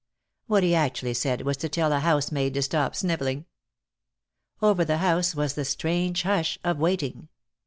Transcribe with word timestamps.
What 0.47 0.63
he 0.63 0.73
actually 0.73 1.13
said 1.13 1.41
was 1.43 1.57
to 1.57 1.69
tell 1.69 1.93
a 1.93 1.99
house 1.99 2.31
maid 2.31 2.55
to 2.55 2.63
stop 2.63 2.95
sniveling. 2.95 3.45
Over 4.59 4.83
the 4.83 4.97
house 4.97 5.35
was 5.35 5.53
the 5.53 5.63
strange 5.63 6.23
hush 6.23 6.57
of 6.63 6.79
waiting. 6.79 7.27